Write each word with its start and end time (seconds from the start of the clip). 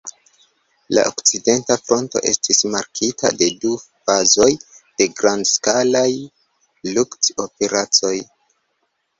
La 0.97 1.01
Okcidenta 1.09 1.75
Fronto 1.89 2.21
estis 2.29 2.61
markita 2.75 3.31
de 3.43 3.51
du 3.65 3.73
fazoj 4.09 4.49
de 4.71 5.09
grand-skalaj 5.21 6.09
lukt-operacoj. 6.97 8.17